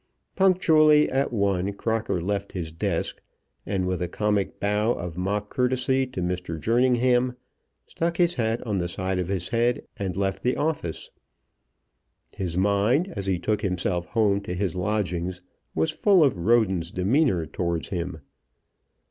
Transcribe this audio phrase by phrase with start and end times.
[0.35, 3.21] Punctually at one Crocker left his desk,
[3.67, 6.59] and with a comic bow of mock courtesy to Mr.
[6.59, 7.35] Jerningham,
[7.85, 11.11] stuck his hat on the side of his head, and left the office.
[12.31, 15.43] His mind, as he took himself home to his lodgings,
[15.75, 18.21] was full of Roden's demeanour towards him.